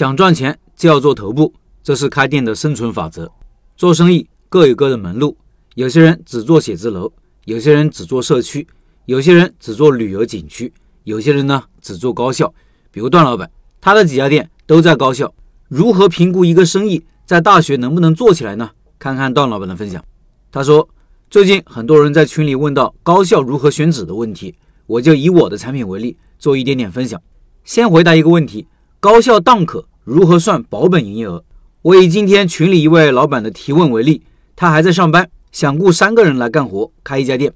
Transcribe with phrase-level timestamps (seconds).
[0.00, 3.30] 想赚钱就要做头部，这是开店的生存法则。
[3.76, 5.36] 做生意各有各的门路，
[5.74, 7.12] 有些人只做写字楼，
[7.44, 8.66] 有些人只做社区，
[9.04, 10.72] 有些人只做旅游景区，
[11.04, 12.50] 有些人呢只做高校。
[12.90, 15.30] 比如段老板，他的几家店都在高校。
[15.68, 18.70] 如何评估一个生意在大学能不能做起来呢？
[18.98, 20.02] 看看段老板的分享。
[20.50, 20.88] 他说，
[21.28, 24.54] 最近很多人在群里问到高校如何选址的问题，
[24.86, 27.20] 我就以我的产品为例做一点点分享。
[27.64, 28.66] 先回答一个问题。
[29.02, 31.44] 高校档可如何算保本营业额？
[31.82, 34.22] 我以今天群里一位老板的提问为例，
[34.56, 37.52] 他还在上班，想雇三个人来干活，开一家店。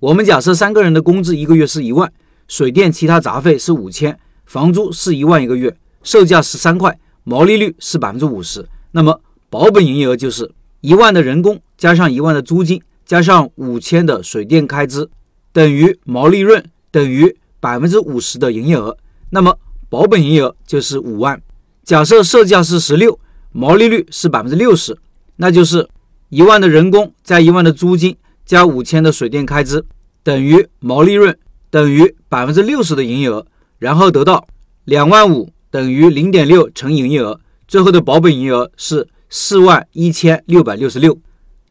[0.00, 2.10] 我们假设三个人的工资一个月是一万，
[2.48, 8.66] 水电其他杂费是五千，房租是一万一个月，售价十三块，毛利率是百分之五十。
[8.92, 15.08] 那么保本营业额就是一万的人工加上一万的租金加上五千的水电开支，
[15.52, 18.96] 等于毛利润等于百分之五十的营业额。
[19.30, 21.40] 那么保本营业额就是五万，
[21.84, 23.18] 假设售价是十六，
[23.50, 24.96] 毛利率是百分之六十，
[25.36, 25.88] 那就是
[26.28, 29.84] 一万的人工加一万的租金加五千的水电开支
[30.22, 31.36] 等于毛利润
[31.70, 33.46] 等于百分之六十的营业额，
[33.78, 34.46] 然后得到
[34.84, 41.18] 两万五等于零点六乘营业额，最后的保本营业额是四万一千六百六十六。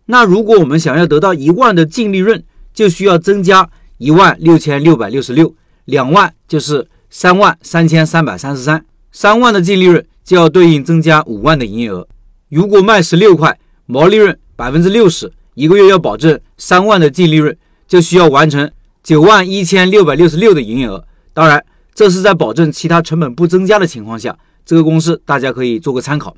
[0.06, 6.88] 那如果我们想要得到一万的净利润，就需要增加一万六千六百六十六，两万就是。
[7.14, 12.08] 三万三千三百三十三，三万的净利润就要对应增加五万的营业额。
[12.50, 17.56] 如果卖十六块，毛利润百分之六十，一个月要保证三万的净利润，
[17.88, 18.72] 就需要完成
[19.04, 21.06] 九万一千六百六十六的营业额。
[21.34, 26.36] 当然，这是在保证其他成本不增加的情况下，这个公式大家可以做个参考。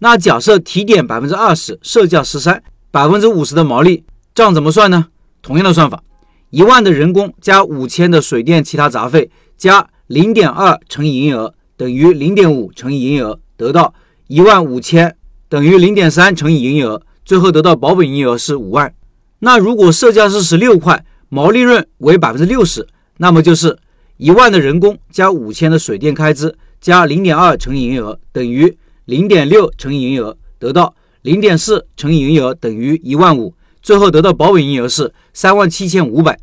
[0.00, 5.06] 那假设提点百分之二十，售价十三，百分之五十的毛利，账怎么算呢？
[5.42, 6.02] 同样的算法，
[6.50, 9.88] 一万的人工加五千的水电其他杂费加。
[10.10, 13.94] 零点二乘以营业额等于零点五乘以营业额，得到
[14.26, 15.16] 一万五千
[15.48, 18.92] 等于零点三乘以营业额，最后得到保本营业额是五万。
[19.38, 22.86] 那如果售价是十六块，毛利润为百分之六十，
[23.16, 23.78] 那么就是
[24.18, 28.76] 一万的人工加五千的水电开支加零点二乘以营业额等于
[29.06, 36.38] 零点六乘以营业额，得到零点四乘以营业额等于一万五，最后得到保本营业额是三万七千五百。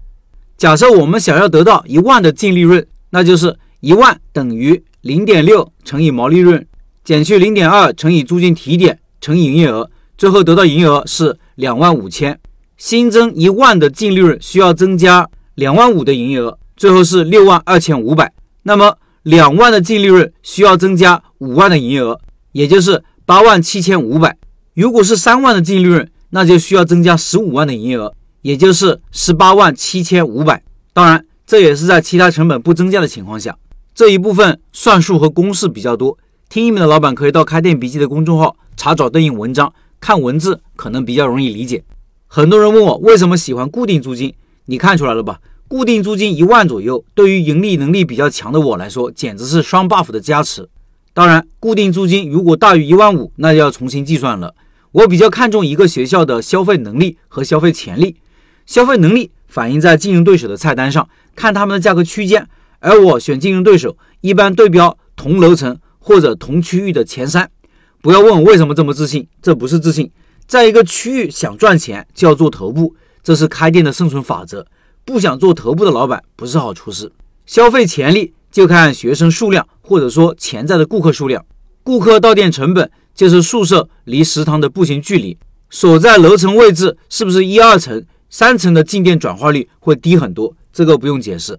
[0.58, 2.84] 假设我们想要得到一万的净利润。
[3.09, 6.66] 那就是一万等于零点六乘以毛利润
[7.03, 12.40] 减去零点二乘以租金提点乘以营业额，最后得到营业额是两万五千。
[12.78, 18.31] 新增一万的净利润需要增加两万五的营业额，最后是六万二千五百。
[18.63, 22.19] 那么两万的净利润需要增加五万的营业额，
[22.52, 24.38] 也就是八万七千五百。
[24.74, 30.64] 如果是三万的净利润，那就需要增加十五万的营业额，也就是十八万七千五百。
[30.94, 31.24] 当然。
[31.50, 33.56] 这也是在其他成本不增加的情况下，
[33.97, 36.19] 这一部分算术和公式比较多。
[36.50, 41.84] 听音频的老板可以到开店笔记的公众号查找对应文章，看文字可能比较容易理解。
[42.28, 44.31] 很多人问我为什么喜欢固定租金，
[44.66, 45.40] 你看出来了吧？
[45.68, 50.69] 固定租金一万左右，对于盈利能力比较强的我来说，简直是双 buff 的加持。
[51.16, 54.53] 当然，固定租金如果大于一万五，那就要重新计算了。
[54.91, 58.18] 我比较看重一个学校的消费能力和消费潜力，
[58.68, 61.09] 消费能力反映在竞争对手的菜单上。
[61.35, 62.47] 看他们的价格区间，
[62.80, 67.50] 而我选竞争对手一般对标同楼层或者同区域的前三。
[68.02, 70.10] 不要问我为什么这么自信，这不是自信，
[70.46, 74.66] 在一个区域想赚钱就要做头部，这是开店的生存法则。
[75.04, 77.12] 不想做头部的老板不是好厨师。
[77.46, 81.46] 消费潜力就看学生数量或者说潜在的顾客数量，
[81.82, 85.38] 顾客到店成本就是宿舍离食堂的步行距离，
[85.70, 90.54] 所在楼层位置是不是一二层、三层的进店转化率会低很多。
[90.72, 91.58] 这个不用解释，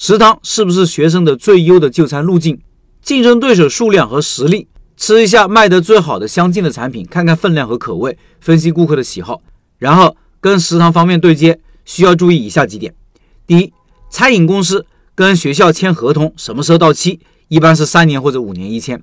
[0.00, 2.56] 食堂是不是学生的最优的就餐路径？
[3.02, 9.42] 竞争对手数量和实力，吃一下卖得最好的相近的产品，看看分量和口味，分析顾客的喜好，
[9.78, 11.58] 然后跟食堂方面对接。
[11.84, 12.94] 需要注意以下几点：
[13.46, 13.72] 第一，
[14.08, 17.18] 餐饮公司跟学校签合同什么时候到期？
[17.48, 19.02] 一般是三年或者五年一签。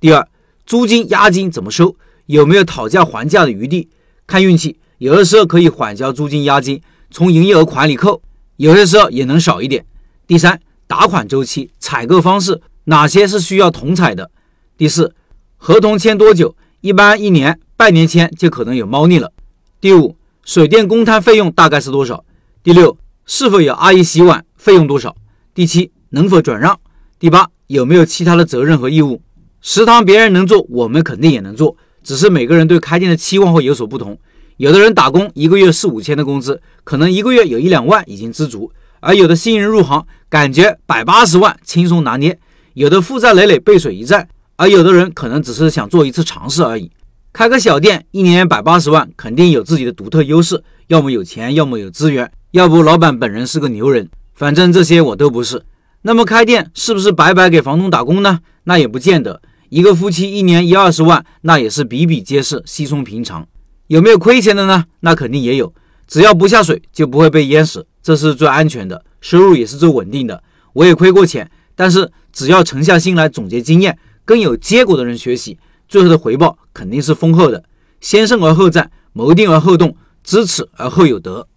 [0.00, 0.28] 第二，
[0.66, 1.96] 租金押金怎么收？
[2.26, 3.88] 有没有讨价还价的余地？
[4.26, 8.20] 看运气，有的时候可以缓交租金押金，从营业额款里扣。
[8.56, 9.86] 有些时候也能少一点。
[10.26, 14.28] 第三，打款周期、采购方式哪些是需要同采的？
[14.76, 15.14] 第四，
[15.56, 16.56] 合同签多久？
[16.80, 19.32] 一般一年，半年签就可能有猫腻了。
[19.80, 22.24] 第五，水电公摊费用大概是多少？
[22.64, 24.44] 第六，是否有阿姨洗碗？
[24.56, 25.14] 费用多少？
[25.54, 26.80] 第七，能否转让？
[27.20, 29.22] 第八，有没有其他的责任和义务？
[29.60, 34.18] 食堂别人能做，我们肯定也能做，只是每个人对开店的期望会有所不同。
[34.56, 38.70] 有的人打工一个月四五千的工资，可能一个月有一两万已经知足；
[39.00, 42.34] 而有的新人入行，感觉百八十万轻松拿捏；
[42.74, 44.24] 有的负债累累，背水一战；
[44.56, 46.90] 而有的人可能只是想做一次尝试而已。
[47.32, 54.08] 开个小店，一年百八十万，肯定有自己的独特优势，要么有钱，要么有资源，要不老板本人是个牛人。
[54.34, 55.62] 反正这些我都不是。
[56.02, 58.40] 那么开店是不是白白给房东打工呢？
[58.64, 59.42] 那也不见得。
[59.68, 63.46] 一个夫妻一年一二十万，那也是比比皆是，稀松平常。
[63.88, 64.84] 有没有亏钱的呢？
[65.00, 65.74] 那肯定也有。
[66.06, 70.40] 只要不下水，就不会被淹死，这是最安全的，收入也是最稳定的。
[70.74, 75.58] 我也亏过钱，但是只要沉下心来总结经验，跟有结果的人学习，
[75.88, 77.64] 最后的回报肯定是丰厚的。
[78.00, 81.48] 先胜而后战，谋定而后动，知耻而后有德。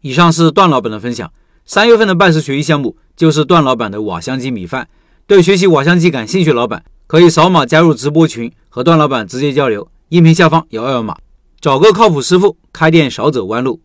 [0.00, 1.32] 以上是段老板的分享。
[1.64, 4.88] 三月份的拜师学艺项目就是段老板的瓦香鸡米饭。
[5.28, 9.88] 对学习瓦香鸡感兴趣老板，可以扫码加入直播群，和段老板直接交流。
[10.08, 11.16] 音频下方有二维码，
[11.60, 13.80] 找个靠谱师傅，开店少走弯路。